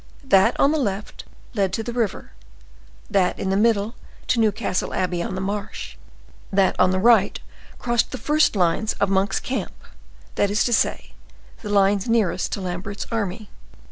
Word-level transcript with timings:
That 0.23 0.59
on 0.59 0.71
the 0.71 0.79
left 0.79 1.25
led 1.53 1.71
to 1.73 1.83
the 1.83 1.93
river, 1.93 2.31
that 3.07 3.37
in 3.37 3.51
the 3.51 3.55
middle 3.55 3.93
to 4.29 4.39
Newcastle 4.39 4.95
Abbey 4.95 5.21
on 5.21 5.35
the 5.35 5.41
marsh, 5.41 5.95
that 6.51 6.75
on 6.79 6.89
the 6.89 6.97
right 6.97 7.39
crossed 7.77 8.09
the 8.09 8.17
first 8.17 8.55
lines 8.55 8.93
of 8.93 9.09
Monk's 9.09 9.39
camp; 9.39 9.73
that 10.33 10.49
is 10.49 10.63
to 10.63 10.73
say, 10.73 11.13
the 11.61 11.69
lines 11.69 12.09
nearest 12.09 12.51
to 12.53 12.61
Lambert's 12.61 13.05
army. 13.11 13.51